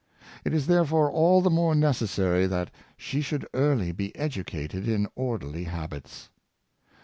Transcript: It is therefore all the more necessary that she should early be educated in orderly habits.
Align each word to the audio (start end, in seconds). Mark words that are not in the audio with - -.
It 0.43 0.51
is 0.51 0.65
therefore 0.65 1.11
all 1.11 1.41
the 1.41 1.51
more 1.51 1.75
necessary 1.75 2.47
that 2.47 2.71
she 2.97 3.21
should 3.21 3.47
early 3.53 3.91
be 3.91 4.15
educated 4.15 4.87
in 4.87 5.07
orderly 5.15 5.65
habits. 5.65 6.29